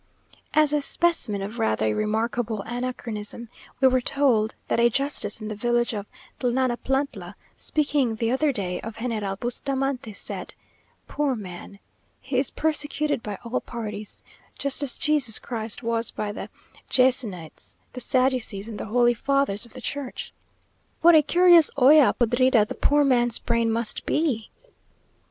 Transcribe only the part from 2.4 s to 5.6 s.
anachronism, we were told that a justice in the